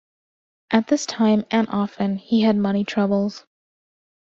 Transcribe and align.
At 0.71 0.87
this 0.87 1.05
time, 1.05 1.45
and 1.51 1.67
often, 1.69 2.15
he 2.15 2.41
had 2.41 2.55
money 2.57 2.83
troubles. 2.83 3.45